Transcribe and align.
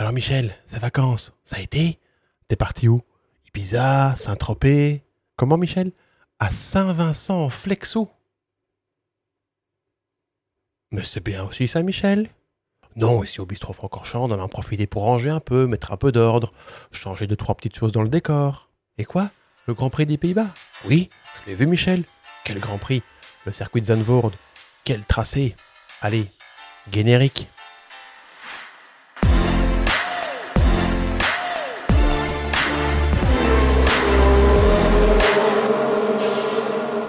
Alors 0.00 0.12
Michel, 0.12 0.54
ces 0.68 0.78
vacances, 0.78 1.32
ça 1.44 1.56
a 1.56 1.60
été? 1.60 1.98
T'es 2.46 2.54
parti 2.54 2.86
où? 2.86 3.02
Ibiza, 3.48 4.14
Saint-Tropez. 4.14 5.02
Comment 5.34 5.56
Michel? 5.56 5.90
À 6.38 6.52
Saint-Vincent 6.52 7.42
en 7.42 7.50
Flexo. 7.50 8.08
Mais 10.92 11.02
c'est 11.02 11.18
bien 11.18 11.42
aussi 11.42 11.66
ça 11.66 11.82
Michel. 11.82 12.30
Non, 12.94 13.24
ici 13.24 13.40
au 13.40 13.46
bistrot 13.46 13.72
Francorchamps, 13.72 14.22
on 14.22 14.30
en 14.30 14.40
a 14.40 14.46
profité 14.46 14.86
pour 14.86 15.02
ranger 15.02 15.30
un 15.30 15.40
peu, 15.40 15.66
mettre 15.66 15.90
un 15.90 15.96
peu 15.96 16.12
d'ordre, 16.12 16.52
changer 16.92 17.26
deux 17.26 17.34
trois 17.34 17.56
petites 17.56 17.74
choses 17.74 17.90
dans 17.90 18.02
le 18.02 18.08
décor. 18.08 18.70
Et 18.98 19.04
quoi? 19.04 19.30
Le 19.66 19.74
Grand 19.74 19.90
Prix 19.90 20.06
des 20.06 20.16
Pays-Bas? 20.16 20.54
Oui, 20.84 21.10
je 21.42 21.50
l'ai 21.50 21.56
vu 21.56 21.66
Michel. 21.66 22.04
Quel 22.44 22.60
Grand 22.60 22.78
Prix? 22.78 23.02
Le 23.46 23.50
circuit 23.50 23.80
de 23.80 23.86
Zandvoort. 23.86 24.30
Quel 24.84 25.04
tracé? 25.04 25.56
Allez, 26.02 26.28
générique 26.92 27.48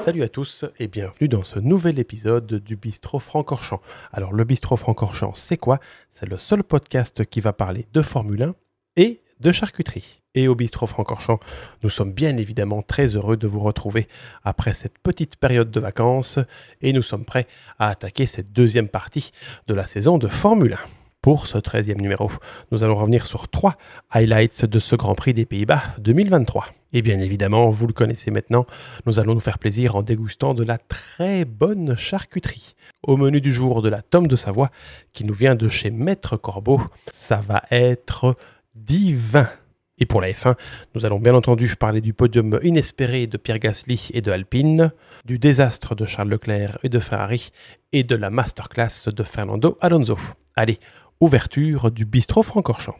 Salut 0.09 0.23
à 0.23 0.29
tous 0.29 0.65
et 0.79 0.87
bienvenue 0.87 1.27
dans 1.27 1.43
ce 1.43 1.59
nouvel 1.59 1.99
épisode 1.99 2.63
du 2.63 2.75
Bistrot 2.75 3.19
Francorchamps. 3.19 3.79
Alors 4.11 4.33
le 4.33 4.43
Bistrot 4.43 4.75
Francorchamps, 4.75 5.35
c'est 5.35 5.57
quoi? 5.57 5.77
C'est 6.11 6.25
le 6.25 6.39
seul 6.39 6.63
podcast 6.63 7.25
qui 7.25 7.41
va 7.41 7.53
parler 7.53 7.85
de 7.93 8.01
Formule 8.01 8.41
1 8.41 8.55
et 8.95 9.21
de 9.39 9.51
charcuterie. 9.51 10.23
Et 10.33 10.47
au 10.47 10.55
Bistrot 10.55 10.87
Francorchamps, 10.87 11.39
nous 11.83 11.91
sommes 11.91 12.11
bien 12.11 12.37
évidemment 12.37 12.81
très 12.81 13.15
heureux 13.15 13.37
de 13.37 13.45
vous 13.45 13.59
retrouver 13.59 14.07
après 14.43 14.73
cette 14.73 14.97
petite 14.97 15.35
période 15.35 15.69
de 15.69 15.79
vacances 15.79 16.39
et 16.81 16.91
nous 16.91 17.03
sommes 17.03 17.23
prêts 17.23 17.45
à 17.77 17.89
attaquer 17.89 18.25
cette 18.25 18.51
deuxième 18.51 18.89
partie 18.89 19.31
de 19.67 19.75
la 19.75 19.85
saison 19.85 20.17
de 20.17 20.27
Formule 20.27 20.73
1. 20.73 20.98
Pour 21.21 21.47
ce 21.47 21.57
13e 21.57 21.99
numéro, 21.99 22.31
nous 22.71 22.85
allons 22.85 22.95
revenir 22.95 23.25
sur 23.25 23.49
trois 23.49 23.75
highlights 24.09 24.63
de 24.63 24.79
ce 24.79 24.95
Grand 24.95 25.15
Prix 25.15 25.33
des 25.33 25.45
Pays-Bas 25.45 25.83
2023. 25.97 26.67
Et 26.93 27.01
bien 27.01 27.19
évidemment, 27.19 27.69
vous 27.71 27.87
le 27.87 27.93
connaissez 27.93 28.31
maintenant, 28.31 28.65
nous 29.05 29.19
allons 29.19 29.33
nous 29.33 29.41
faire 29.41 29.59
plaisir 29.59 29.97
en 29.97 30.01
dégustant 30.01 30.53
de 30.53 30.63
la 30.63 30.77
très 30.77 31.43
bonne 31.43 31.97
charcuterie. 31.97 32.73
Au 33.03 33.17
menu 33.17 33.41
du 33.41 33.51
jour 33.51 33.81
de 33.81 33.89
la 33.89 34.01
tome 34.01 34.27
de 34.27 34.37
Savoie, 34.37 34.71
qui 35.11 35.25
nous 35.25 35.33
vient 35.33 35.55
de 35.55 35.67
chez 35.67 35.91
Maître 35.91 36.37
Corbeau, 36.37 36.79
ça 37.11 37.43
va 37.45 37.63
être 37.69 38.37
divin. 38.73 39.49
Et 39.97 40.05
pour 40.05 40.21
la 40.21 40.31
F1, 40.31 40.55
nous 40.95 41.05
allons 41.05 41.19
bien 41.19 41.35
entendu 41.35 41.75
parler 41.75 41.99
du 41.99 42.13
podium 42.13 42.61
inespéré 42.63 43.27
de 43.27 43.35
Pierre 43.35 43.59
Gasly 43.59 44.07
et 44.13 44.21
de 44.21 44.31
Alpine, 44.31 44.93
du 45.25 45.37
désastre 45.37 45.95
de 45.95 46.05
Charles 46.05 46.29
Leclerc 46.29 46.79
et 46.83 46.87
de 46.87 46.99
Ferrari, 46.99 47.51
et 47.91 48.03
de 48.03 48.15
la 48.15 48.29
masterclass 48.29 49.09
de 49.13 49.23
Fernando 49.23 49.77
Alonso. 49.81 50.17
Allez, 50.55 50.77
ouverture 51.21 51.91
du 51.91 52.05
bistrot 52.05 52.43
Francorchamps. 52.43 52.97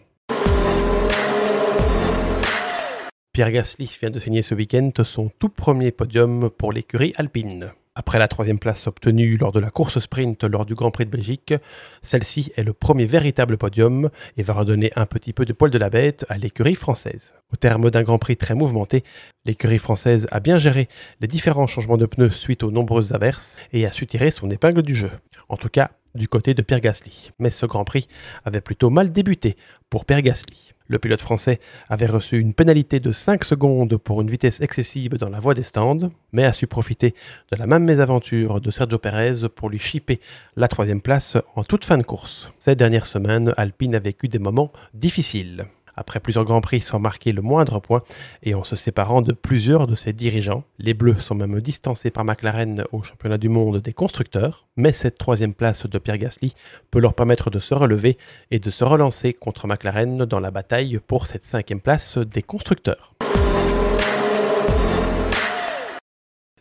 Pierre 3.32 3.52
Gasly 3.52 3.90
vient 4.02 4.10
de 4.10 4.20
signer 4.20 4.42
ce 4.42 4.54
week-end 4.54 4.92
son 5.06 5.30
tout 5.40 5.48
premier 5.48 5.92
podium 5.92 6.50
pour 6.50 6.74
l'écurie 6.74 7.14
alpine. 7.16 7.72
Après 7.96 8.20
la 8.20 8.28
troisième 8.28 8.60
place 8.60 8.88
obtenue 8.88 9.38
lors 9.38 9.52
de 9.52 9.60
la 9.60 9.72
course 9.72 10.00
sprint 10.00 10.44
lors 10.44 10.66
du 10.66 10.76
Grand 10.76 10.92
Prix 10.92 11.06
de 11.06 11.10
Belgique, 11.10 11.54
celle-ci 12.02 12.52
est 12.56 12.64
le 12.64 12.74
premier 12.74 13.06
véritable 13.06 13.58
podium 13.58 14.10
et 14.38 14.44
va 14.44 14.54
redonner 14.54 14.92
un 14.96 15.06
petit 15.06 15.34
peu 15.34 15.46
de 15.46 15.54
poil 15.54 15.72
de 15.72 15.78
la 15.78 15.90
bête 15.90 16.26
à 16.30 16.38
l'écurie 16.38 16.76
française. 16.76 17.34
Au 17.54 17.56
terme 17.56 17.90
d'un 17.90 18.04
Grand 18.04 18.18
Prix 18.18 18.38
très 18.38 18.56
mouvementé, 18.56 19.04
l'écurie 19.46 19.80
française 19.80 20.28
a 20.32 20.40
bien 20.40 20.58
géré 20.58 20.90
les 21.22 21.28
différents 21.28 21.68
changements 21.68 21.98
de 21.98 22.06
pneus 22.06 22.32
suite 22.32 22.64
aux 22.64 22.72
nombreuses 22.72 23.14
averses 23.14 23.60
et 23.74 23.86
a 23.86 23.92
su 23.92 24.08
tirer 24.08 24.32
son 24.32 24.50
épingle 24.50 24.82
du 24.82 24.96
jeu. 24.96 25.12
En 25.50 25.58
tout 25.58 25.70
cas, 25.70 25.92
du 26.16 26.28
côté 26.28 26.54
de 26.54 26.62
Pierre 26.62 26.82
Gasly. 26.82 27.32
Mais 27.40 27.50
ce 27.50 27.66
Grand 27.66 27.84
Prix 27.84 28.08
avait 28.46 28.62
plutôt 28.62 28.90
mal 28.90 29.12
débuté 29.12 29.58
pour 29.90 30.06
Pierre 30.06 30.22
Gasly. 30.22 30.74
Le 30.88 30.98
pilote 30.98 31.22
français 31.22 31.60
avait 31.88 32.08
reçu 32.08 32.40
une 32.40 32.56
pénalité 32.56 33.00
de 33.00 33.12
5 33.12 33.44
secondes 33.44 33.96
pour 33.98 34.22
une 34.22 34.30
vitesse 34.32 34.60
excessive 34.60 35.18
dans 35.18 35.30
la 35.30 35.40
voie 35.40 35.54
des 35.54 35.62
stands, 35.62 36.10
mais 36.34 36.46
a 36.46 36.52
su 36.52 36.66
profiter 36.66 37.14
de 37.52 37.58
la 37.58 37.68
même 37.68 37.84
mésaventure 37.84 38.60
de 38.60 38.72
Sergio 38.72 38.98
Perez 38.98 39.48
pour 39.56 39.70
lui 39.70 39.78
chipper 39.78 40.20
la 40.56 40.68
troisième 40.68 41.02
place 41.02 41.38
en 41.56 41.64
toute 41.64 41.86
fin 41.86 42.00
de 42.00 42.04
course. 42.04 42.52
Ces 42.58 42.76
dernières 42.76 43.06
semaines, 43.06 43.54
Alpine 43.56 43.94
a 43.94 44.00
vécu 44.00 44.30
des 44.30 44.40
moments 44.40 44.72
difficiles 44.96 45.68
après 46.00 46.20
plusieurs 46.22 46.46
grands 46.46 46.62
prix 46.62 46.80
sans 46.80 47.00
marquer 47.00 47.34
le 47.34 47.42
moindre 47.42 47.80
point 47.80 48.02
et 48.42 48.56
en 48.56 48.64
se 48.64 48.76
séparant 48.76 49.22
de 49.22 49.34
plusieurs 49.34 49.86
de 49.86 49.96
ses 49.96 50.14
dirigeants. 50.14 50.64
Les 50.80 50.94
Bleus 50.94 51.20
sont 51.20 51.36
même 51.36 51.60
distancés 51.62 52.10
par 52.10 52.24
McLaren 52.24 52.86
au 52.94 53.04
championnat 53.04 53.38
du 53.38 53.50
monde 53.50 53.80
des 53.80 53.94
constructeurs, 53.94 54.66
mais 54.78 54.94
cette 54.94 55.18
troisième 55.18 55.54
place 55.54 55.86
de 55.86 55.98
Pierre 55.98 56.18
Gasly 56.18 56.54
peut 56.90 57.00
leur 57.00 57.14
permettre 57.14 57.50
de 57.50 57.60
se 57.60 57.74
relever 57.74 58.18
et 58.50 58.60
de 58.60 58.70
se 58.70 58.84
relancer 58.84 59.34
contre 59.34 59.68
McLaren 59.68 60.26
dans 60.26 60.40
la 60.40 60.52
bataille 60.52 61.00
pour 61.06 61.26
cette 61.26 61.44
cinquième 61.44 61.82
place 61.82 62.18
des 62.18 62.42
constructeurs. 62.42 63.19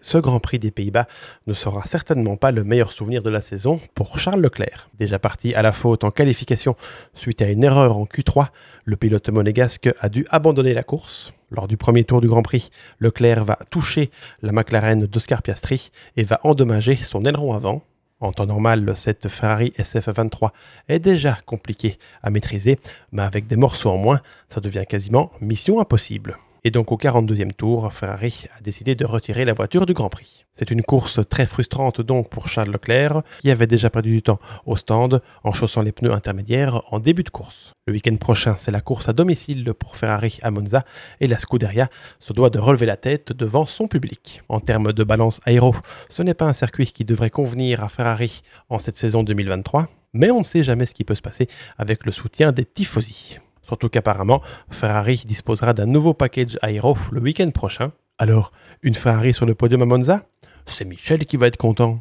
Ce 0.08 0.16
Grand 0.16 0.40
Prix 0.40 0.58
des 0.58 0.70
Pays-Bas 0.70 1.06
ne 1.46 1.52
sera 1.52 1.84
certainement 1.84 2.38
pas 2.38 2.50
le 2.50 2.64
meilleur 2.64 2.92
souvenir 2.92 3.22
de 3.22 3.28
la 3.28 3.42
saison 3.42 3.78
pour 3.94 4.18
Charles 4.18 4.40
Leclerc. 4.40 4.88
Déjà 4.98 5.18
parti 5.18 5.52
à 5.52 5.60
la 5.60 5.70
faute 5.70 6.02
en 6.02 6.10
qualification 6.10 6.76
suite 7.12 7.42
à 7.42 7.50
une 7.50 7.62
erreur 7.62 7.98
en 7.98 8.06
Q3, 8.06 8.46
le 8.86 8.96
pilote 8.96 9.28
monégasque 9.28 9.90
a 10.00 10.08
dû 10.08 10.26
abandonner 10.30 10.72
la 10.72 10.82
course. 10.82 11.34
Lors 11.50 11.68
du 11.68 11.76
premier 11.76 12.04
tour 12.04 12.22
du 12.22 12.26
Grand 12.26 12.40
Prix, 12.40 12.70
Leclerc 13.00 13.44
va 13.44 13.58
toucher 13.68 14.10
la 14.40 14.52
McLaren 14.52 15.04
d'Oscar 15.04 15.42
Piastri 15.42 15.90
et 16.16 16.22
va 16.24 16.40
endommager 16.42 16.96
son 16.96 17.26
aileron 17.26 17.52
avant. 17.52 17.82
En 18.20 18.32
temps 18.32 18.46
normal, 18.46 18.90
cette 18.96 19.28
Ferrari 19.28 19.74
SF23 19.78 20.52
est 20.88 21.00
déjà 21.00 21.36
compliquée 21.44 21.98
à 22.22 22.30
maîtriser, 22.30 22.78
mais 23.12 23.24
avec 23.24 23.46
des 23.46 23.56
morceaux 23.56 23.90
en 23.90 23.98
moins, 23.98 24.22
ça 24.48 24.62
devient 24.62 24.84
quasiment 24.88 25.32
mission 25.42 25.80
impossible. 25.80 26.38
Et 26.68 26.70
donc 26.70 26.92
au 26.92 26.98
42e 26.98 27.54
tour, 27.54 27.90
Ferrari 27.94 28.44
a 28.54 28.60
décidé 28.60 28.94
de 28.94 29.06
retirer 29.06 29.46
la 29.46 29.54
voiture 29.54 29.86
du 29.86 29.94
Grand 29.94 30.10
Prix. 30.10 30.44
C'est 30.54 30.70
une 30.70 30.82
course 30.82 31.26
très 31.26 31.46
frustrante 31.46 32.02
donc 32.02 32.28
pour 32.28 32.46
Charles 32.46 32.70
Leclerc, 32.70 33.22
qui 33.38 33.50
avait 33.50 33.66
déjà 33.66 33.88
perdu 33.88 34.10
du 34.10 34.20
temps 34.20 34.38
au 34.66 34.76
stand 34.76 35.22
en 35.44 35.52
chaussant 35.54 35.80
les 35.80 35.92
pneus 35.92 36.12
intermédiaires 36.12 36.82
en 36.90 37.00
début 37.00 37.22
de 37.22 37.30
course. 37.30 37.72
Le 37.86 37.94
week-end 37.94 38.14
prochain, 38.16 38.54
c'est 38.58 38.70
la 38.70 38.82
course 38.82 39.08
à 39.08 39.14
domicile 39.14 39.72
pour 39.72 39.96
Ferrari 39.96 40.40
à 40.42 40.50
Monza 40.50 40.84
et 41.20 41.26
la 41.26 41.38
Scuderia 41.38 41.88
se 42.20 42.34
doit 42.34 42.50
de 42.50 42.58
relever 42.58 42.84
la 42.84 42.98
tête 42.98 43.32
devant 43.32 43.64
son 43.64 43.88
public. 43.88 44.42
En 44.50 44.60
termes 44.60 44.92
de 44.92 45.04
balance 45.04 45.40
aéro, 45.46 45.74
ce 46.10 46.22
n'est 46.22 46.34
pas 46.34 46.44
un 46.44 46.52
circuit 46.52 46.92
qui 46.92 47.06
devrait 47.06 47.30
convenir 47.30 47.82
à 47.82 47.88
Ferrari 47.88 48.42
en 48.68 48.78
cette 48.78 48.98
saison 48.98 49.22
2023, 49.22 49.86
mais 50.12 50.30
on 50.30 50.40
ne 50.40 50.44
sait 50.44 50.62
jamais 50.62 50.84
ce 50.84 50.92
qui 50.92 51.04
peut 51.04 51.14
se 51.14 51.22
passer 51.22 51.48
avec 51.78 52.04
le 52.04 52.12
soutien 52.12 52.52
des 52.52 52.66
tifosi. 52.66 53.38
Surtout 53.68 53.90
qu'apparemment, 53.90 54.40
Ferrari 54.70 55.22
disposera 55.26 55.74
d'un 55.74 55.84
nouveau 55.84 56.14
package 56.14 56.58
aéro 56.62 56.96
le 57.12 57.20
week-end 57.20 57.50
prochain. 57.50 57.92
Alors, 58.16 58.50
une 58.82 58.94
Ferrari 58.94 59.34
sur 59.34 59.44
le 59.44 59.54
podium 59.54 59.82
à 59.82 59.84
Monza? 59.84 60.22
C'est 60.64 60.86
Michel 60.86 61.26
qui 61.26 61.36
va 61.36 61.48
être 61.48 61.58
content. 61.58 62.00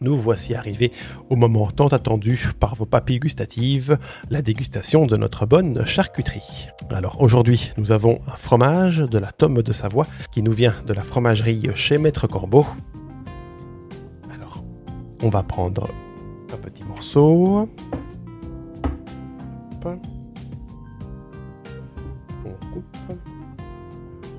Nous 0.00 0.16
voici 0.16 0.54
arrivés 0.54 0.92
au 1.28 1.34
moment 1.34 1.70
tant 1.72 1.88
attendu 1.88 2.50
par 2.60 2.76
vos 2.76 2.86
papilles 2.86 3.18
gustatives, 3.18 3.98
la 4.30 4.42
dégustation 4.42 5.06
de 5.06 5.16
notre 5.16 5.44
bonne 5.44 5.84
charcuterie. 5.84 6.68
Alors 6.90 7.20
aujourd'hui, 7.20 7.72
nous 7.78 7.90
avons 7.90 8.20
un 8.28 8.36
fromage 8.36 8.98
de 8.98 9.18
la 9.18 9.32
tome 9.32 9.60
de 9.62 9.72
Savoie 9.72 10.06
qui 10.30 10.42
nous 10.42 10.52
vient 10.52 10.74
de 10.86 10.92
la 10.92 11.02
fromagerie 11.02 11.62
chez 11.74 11.98
Maître 11.98 12.28
Corbeau. 12.28 12.64
Alors, 14.32 14.62
on 15.22 15.30
va 15.30 15.42
prendre 15.42 15.88
un 16.52 16.58
petit 16.58 16.84
morceau. 16.84 17.68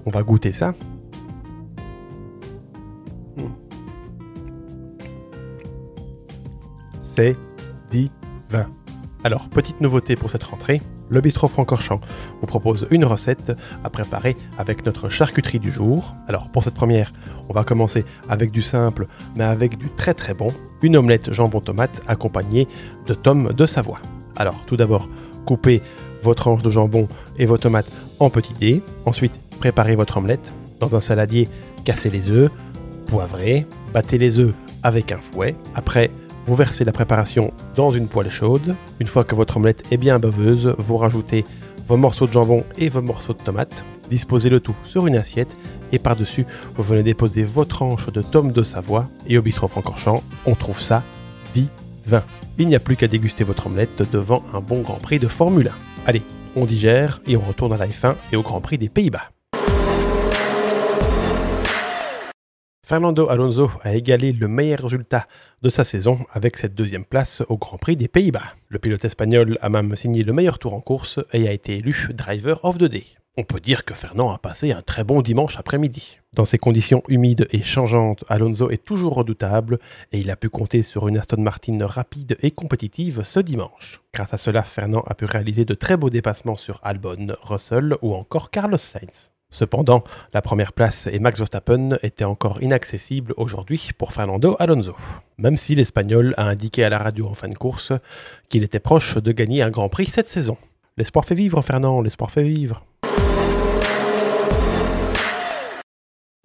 On 0.06 0.11
va 0.11 0.23
goûter 0.23 0.51
ça. 0.51 0.73
Hmm. 3.38 3.50
C'est 7.01 7.35
divin. 7.91 8.67
Alors, 9.23 9.49
petite 9.49 9.81
nouveauté 9.81 10.16
pour 10.16 10.29
cette 10.29 10.43
rentrée, 10.43 10.81
le 11.09 11.22
bistrot 11.22 11.47
Francorchamps 11.47 12.02
vous 12.41 12.47
propose 12.47 12.87
une 12.91 13.05
recette 13.05 13.53
à 13.84 13.90
préparer 13.90 14.35
avec 14.59 14.85
notre 14.85 15.09
charcuterie 15.09 15.59
du 15.59 15.72
jour. 15.72 16.14
Alors, 16.28 16.52
pour 16.52 16.64
cette 16.64 16.75
première, 16.75 17.11
on 17.49 17.53
va 17.53 17.64
commencer 17.64 18.05
avec 18.29 18.52
du 18.52 18.61
simple, 18.61 19.08
mais 19.35 19.43
avec 19.43 19.79
du 19.79 19.90
très 19.90 20.14
très 20.14 20.35
bon, 20.35 20.47
une 20.84 20.96
omelette 20.96 21.31
jambon 21.34 21.59
tomate 21.59 22.03
accompagnée 22.08 22.67
de 23.08 23.16
tomes 23.16 23.53
de 23.53 23.66
Savoie. 23.66 23.99
Alors, 24.35 24.64
tout 24.67 24.78
d'abord, 24.78 25.09
coupez 25.45 25.81
votre 26.23 26.41
tranches 26.41 26.61
de 26.61 26.69
jambon 26.69 27.07
et 27.37 27.45
vos 27.45 27.57
tomates 27.57 27.91
en 28.19 28.29
petits 28.29 28.53
dés. 28.53 28.81
Ensuite, 29.05 29.39
préparez 29.59 29.95
votre 29.95 30.17
omelette. 30.17 30.53
Dans 30.79 30.95
un 30.95 30.99
saladier, 30.99 31.47
cassez 31.85 32.09
les 32.09 32.29
œufs, 32.29 32.51
poivrez, 33.05 33.65
battez 33.93 34.17
les 34.17 34.39
œufs 34.39 34.53
avec 34.83 35.11
un 35.11 35.17
fouet. 35.17 35.55
Après, 35.73 36.11
vous 36.45 36.55
versez 36.55 36.83
la 36.83 36.91
préparation 36.91 37.53
dans 37.75 37.91
une 37.91 38.07
poêle 38.07 38.29
chaude. 38.29 38.75
Une 38.99 39.07
fois 39.07 39.23
que 39.23 39.35
votre 39.35 39.57
omelette 39.57 39.83
est 39.91 39.97
bien 39.97 40.19
baveuse, 40.19 40.75
vous 40.77 40.97
rajoutez 40.97 41.45
vos 41.87 41.97
morceaux 41.97 42.27
de 42.27 42.33
jambon 42.33 42.63
et 42.77 42.89
vos 42.89 43.01
morceaux 43.01 43.33
de 43.33 43.41
tomates. 43.41 43.83
Disposez 44.09 44.49
le 44.49 44.59
tout 44.59 44.75
sur 44.83 45.07
une 45.07 45.15
assiette 45.15 45.55
et 45.91 45.99
par-dessus, 45.99 46.45
vous 46.75 46.83
venez 46.83 47.03
déposer 47.03 47.43
vos 47.43 47.65
tranches 47.65 48.11
de 48.11 48.21
tomes 48.21 48.51
de 48.51 48.63
Savoie 48.63 49.07
et 49.27 49.37
au 49.37 49.41
bistrot 49.41 49.67
Francorchamps, 49.67 50.23
on 50.45 50.55
trouve 50.55 50.81
ça 50.81 51.03
dit 51.53 51.69
2020. 52.05 52.23
Il 52.57 52.67
n'y 52.67 52.75
a 52.75 52.79
plus 52.79 52.96
qu'à 52.96 53.07
déguster 53.07 53.43
votre 53.43 53.67
omelette 53.67 54.09
devant 54.11 54.43
un 54.53 54.61
bon 54.61 54.81
Grand 54.81 54.97
Prix 54.97 55.19
de 55.19 55.28
Formule 55.28 55.69
1. 55.69 55.72
Allez, 56.07 56.22
on 56.55 56.66
digère 56.66 57.22
et 57.28 57.35
on 57.35 57.41
retourne 57.41 57.73
à 57.73 57.78
la 57.78 57.87
F1 57.87 58.16
et 58.31 58.35
au 58.35 58.41
Grand 58.41 58.61
Prix 58.61 58.78
des 58.78 58.90
Pays-Bas. 58.90 59.29
Fernando 62.85 63.28
Alonso 63.29 63.72
a 63.81 63.96
égalé 63.96 64.31
le 64.31 64.47
meilleur 64.47 64.81
résultat 64.81 65.28
de 65.63 65.69
sa 65.72 65.84
saison 65.84 66.19
avec 66.31 66.55
cette 66.55 66.75
deuxième 66.75 67.03
place 67.03 67.41
au 67.49 67.57
Grand 67.57 67.78
Prix 67.78 67.97
des 67.97 68.07
Pays-Bas. 68.07 68.53
Le 68.69 68.78
pilote 68.78 69.03
espagnol 69.03 69.57
a 69.61 69.69
même 69.69 69.96
signé 69.96 70.23
le 70.23 70.34
meilleur 70.34 70.59
tour 70.59 70.75
en 70.75 70.81
course 70.81 71.19
et 71.34 71.47
a 71.47 71.52
été 71.52 71.78
élu 71.78 72.09
Driver 72.13 72.63
of 72.63 72.78
the 72.78 72.84
Day. 72.84 73.05
On 73.37 73.43
peut 73.43 73.59
dire 73.59 73.84
que 73.84 73.93
Fernand 73.93 74.32
a 74.32 74.37
passé 74.37 74.72
un 74.72 74.82
très 74.82 75.03
bon 75.03 75.22
dimanche 75.22 75.59
après-midi. 75.59 76.22
Dans 76.34 76.46
ces 76.46 76.58
conditions 76.58 77.03
humides 77.09 77.49
et 77.52 77.64
changeantes, 77.64 78.23
Alonso 78.29 78.70
est 78.70 78.85
toujours 78.85 79.16
redoutable 79.16 79.79
et 80.14 80.20
il 80.20 80.32
a 80.32 80.37
pu 80.37 80.47
compter 80.47 80.84
sur 80.84 81.09
une 81.09 81.17
Aston 81.17 81.41
Martin 81.41 81.85
rapide 81.85 82.37
et 82.41 82.52
compétitive 82.52 83.23
ce 83.23 83.41
dimanche. 83.41 84.02
Grâce 84.14 84.34
à 84.34 84.37
cela, 84.37 84.64
Fernand 84.64 85.03
a 85.05 85.16
pu 85.16 85.26
réaliser 85.26 85.66
de 85.66 85.73
très 85.73 85.97
beaux 85.97 86.09
dépassements 86.09 86.55
sur 86.55 86.79
Albon, 86.82 87.35
Russell 87.41 87.97
ou 88.02 88.16
encore 88.16 88.52
Carlos 88.52 88.78
Sainz. 88.78 89.32
Cependant, 89.49 90.05
la 90.34 90.41
première 90.41 90.72
place 90.72 91.08
et 91.08 91.20
Max 91.20 91.38
Verstappen 91.38 91.97
étaient 92.03 92.23
encore 92.23 92.64
inaccessibles 92.64 93.34
aujourd'hui 93.35 93.90
pour 93.97 94.14
Fernando 94.14 94.55
Alonso, 94.59 94.96
même 95.38 95.58
si 95.58 95.76
l'Espagnol 95.76 96.34
a 96.38 96.47
indiqué 96.47 96.85
à 96.85 96.90
la 96.90 96.99
radio 96.99 97.28
en 97.28 97.34
fin 97.34 97.49
de 97.49 97.58
course 97.58 97.91
qu'il 98.47 98.64
était 98.64 98.79
proche 98.79 99.17
de 99.17 99.31
gagner 99.34 99.61
un 99.61 99.72
Grand 99.72 99.90
Prix 99.90 100.05
cette 100.05 100.29
saison. 100.29 100.55
L'espoir 100.97 101.26
fait 101.26 101.35
vivre, 101.35 101.61
Fernand, 101.61 102.02
l'espoir 102.02 102.31
fait 102.31 102.43
vivre. 102.43 102.85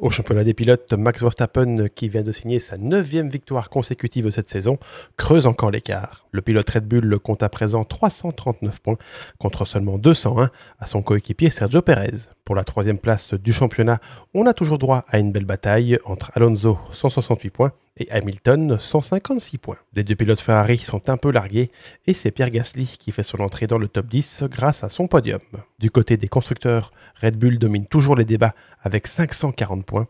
Au 0.00 0.08
championnat 0.08 0.44
des 0.44 0.55
pilotes, 0.55 0.94
Max 0.94 1.20
Verstappen, 1.20 1.88
qui 1.94 2.08
vient 2.08 2.23
de 2.23 2.32
signer 2.32 2.58
sa 2.58 2.79
neuvième 2.79 3.29
victoire 3.29 3.69
consécutive 3.69 4.31
cette 4.31 4.49
saison, 4.49 4.79
creuse 5.19 5.47
encore 5.47 5.70
l'écart. 5.70 6.25
Le 6.32 6.41
pilote 6.41 6.70
Red 6.70 6.88
Bull 6.88 7.19
compte 7.19 7.43
à 7.43 7.50
présent 7.50 7.85
339 7.85 8.81
points 8.81 8.97
contre 9.38 9.67
seulement 9.67 9.99
201 9.99 10.50
à 10.79 10.87
son 10.87 11.02
coéquipier 11.02 11.50
Sergio 11.50 11.82
Perez. 11.82 12.31
Pour 12.47 12.55
la 12.55 12.64
troisième 12.64 12.97
place 12.97 13.35
du 13.35 13.52
championnat, 13.52 14.00
on 14.32 14.47
a 14.47 14.55
toujours 14.55 14.79
droit 14.79 15.05
à 15.06 15.19
une 15.19 15.32
belle 15.32 15.44
bataille 15.44 15.99
entre 16.06 16.32
Alonso 16.35 16.79
168 16.93 17.50
points 17.50 17.73
et 18.00 18.11
Hamilton 18.11 18.79
156 18.81 19.58
points. 19.58 19.76
Les 19.94 20.02
deux 20.02 20.17
pilotes 20.17 20.41
Ferrari 20.41 20.79
sont 20.79 21.08
un 21.08 21.17
peu 21.17 21.31
largués 21.31 21.70
et 22.06 22.14
c'est 22.14 22.31
Pierre 22.31 22.50
Gasly 22.50 22.97
qui 22.99 23.12
fait 23.12 23.23
son 23.23 23.38
entrée 23.41 23.67
dans 23.67 23.79
le 23.79 23.88
top 23.88 24.06
10 24.06 24.44
grâce 24.50 24.82
à 24.82 24.88
son 24.88 25.06
podium. 25.06 25.41
Du 25.79 25.91
côté 25.91 26.17
des 26.17 26.29
constructeurs, 26.29 26.91
Red 27.23 27.37
Bull 27.37 27.58
domine 27.58 27.87
toujours 27.87 28.17
les 28.17 28.25
débats 28.25 28.55
avec 28.82 29.06
540 29.06 29.85
points. 29.85 30.08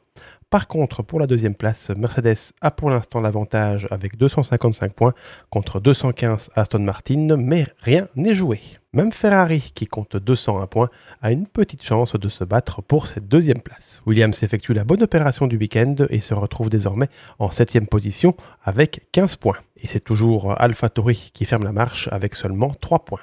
Par 0.51 0.67
contre, 0.67 1.05
pour 1.05 1.21
la 1.21 1.29
deuxième 1.29 1.55
place, 1.55 1.91
Mercedes 1.91 2.51
a 2.61 2.73
pour 2.73 2.91
l'instant 2.91 3.21
l'avantage 3.21 3.87
avec 3.93 4.17
255 4.17 4.93
points 4.93 5.15
contre 5.49 5.79
215 5.79 6.51
Aston 6.57 6.81
Martin, 6.81 7.37
mais 7.37 7.69
rien 7.79 8.09
n'est 8.17 8.35
joué. 8.35 8.59
Même 8.93 9.13
Ferrari, 9.13 9.71
qui 9.73 9.87
compte 9.87 10.17
201 10.17 10.67
points, 10.67 10.91
a 11.23 11.31
une 11.31 11.47
petite 11.47 11.85
chance 11.85 12.17
de 12.17 12.29
se 12.29 12.43
battre 12.43 12.83
pour 12.83 13.07
cette 13.07 13.29
deuxième 13.29 13.61
place. 13.61 14.03
Williams 14.07 14.43
effectue 14.43 14.73
la 14.73 14.83
bonne 14.83 15.05
opération 15.05 15.47
du 15.47 15.57
week-end 15.57 15.95
et 16.11 16.19
se 16.19 16.35
retrouve 16.35 16.69
désormais 16.69 17.11
en 17.39 17.53
septième 17.53 17.87
position 17.87 18.35
avec 18.65 19.07
15 19.13 19.37
points. 19.37 19.59
Et 19.77 19.87
c'est 19.87 20.01
toujours 20.01 20.61
AlphaTauri 20.61 21.31
qui 21.33 21.45
ferme 21.45 21.63
la 21.63 21.71
marche 21.71 22.09
avec 22.11 22.35
seulement 22.35 22.73
3 22.81 23.05
points. 23.05 23.21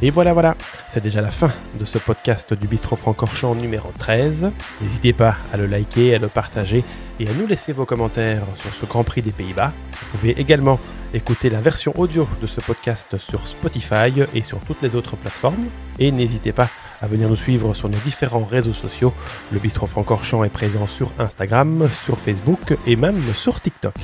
Et 0.00 0.10
voilà, 0.10 0.32
voilà, 0.32 0.56
c'est 0.92 1.02
déjà 1.02 1.20
la 1.20 1.28
fin 1.28 1.50
de 1.74 1.84
ce 1.84 1.98
podcast 1.98 2.54
du 2.54 2.68
Bistro 2.68 2.94
Francorchamps 2.94 3.56
numéro 3.56 3.90
13. 3.98 4.52
N'hésitez 4.80 5.12
pas 5.12 5.34
à 5.52 5.56
le 5.56 5.66
liker, 5.66 6.14
à 6.14 6.18
le 6.18 6.28
partager 6.28 6.84
et 7.18 7.28
à 7.28 7.32
nous 7.32 7.48
laisser 7.48 7.72
vos 7.72 7.84
commentaires 7.84 8.44
sur 8.54 8.72
ce 8.72 8.86
Grand 8.86 9.02
Prix 9.02 9.22
des 9.22 9.32
Pays-Bas. 9.32 9.72
Vous 9.92 10.18
pouvez 10.18 10.38
également 10.38 10.78
écouter 11.12 11.50
la 11.50 11.60
version 11.60 11.92
audio 11.96 12.28
de 12.40 12.46
ce 12.46 12.60
podcast 12.60 13.18
sur 13.18 13.48
Spotify 13.48 14.22
et 14.34 14.42
sur 14.44 14.60
toutes 14.60 14.80
les 14.82 14.94
autres 14.94 15.16
plateformes. 15.16 15.66
Et 15.98 16.12
n'hésitez 16.12 16.52
pas 16.52 16.68
à 17.02 17.08
venir 17.08 17.28
nous 17.28 17.34
suivre 17.34 17.74
sur 17.74 17.88
nos 17.88 17.98
différents 17.98 18.44
réseaux 18.44 18.72
sociaux. 18.72 19.12
Le 19.50 19.58
Bistro 19.58 19.86
Francorchamps 19.86 20.44
est 20.44 20.48
présent 20.48 20.86
sur 20.86 21.10
Instagram, 21.18 21.88
sur 22.04 22.20
Facebook 22.20 22.76
et 22.86 22.94
même 22.94 23.20
sur 23.34 23.60
TikTok. 23.60 23.94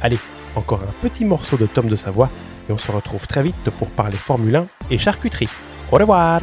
Allez, 0.00 0.18
encore 0.54 0.82
un 0.82 1.08
petit 1.08 1.24
morceau 1.24 1.56
de 1.56 1.66
Tom 1.66 1.88
de 1.88 1.96
Savoie 1.96 2.30
et 2.70 2.72
on 2.72 2.78
se 2.78 2.92
retrouve 2.92 3.26
très 3.26 3.42
vite 3.42 3.70
pour 3.78 3.90
parler 3.90 4.16
Formule 4.16 4.56
1 4.56 4.66
et 4.90 4.98
charcuterie. 4.98 5.48
Au 5.90 5.96
revoir 5.96 6.40